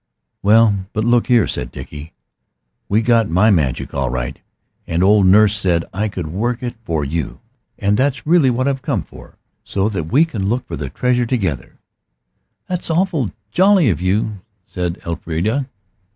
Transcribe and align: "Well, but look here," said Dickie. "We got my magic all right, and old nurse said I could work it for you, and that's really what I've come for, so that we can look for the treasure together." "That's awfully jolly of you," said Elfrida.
"Well, 0.41 0.87
but 0.93 1.05
look 1.05 1.27
here," 1.27 1.45
said 1.47 1.71
Dickie. 1.71 2.11
"We 2.89 3.03
got 3.03 3.29
my 3.29 3.51
magic 3.51 3.93
all 3.93 4.09
right, 4.09 4.41
and 4.87 5.03
old 5.03 5.27
nurse 5.27 5.55
said 5.55 5.85
I 5.93 6.07
could 6.07 6.25
work 6.25 6.63
it 6.63 6.73
for 6.83 7.05
you, 7.05 7.39
and 7.77 7.97
that's 7.97 8.25
really 8.25 8.49
what 8.49 8.67
I've 8.67 8.81
come 8.81 9.03
for, 9.03 9.37
so 9.63 9.89
that 9.89 10.11
we 10.11 10.25
can 10.25 10.49
look 10.49 10.65
for 10.65 10.75
the 10.75 10.89
treasure 10.89 11.27
together." 11.27 11.77
"That's 12.67 12.89
awfully 12.89 13.33
jolly 13.51 13.91
of 13.91 14.01
you," 14.01 14.41
said 14.65 14.99
Elfrida. 15.05 15.67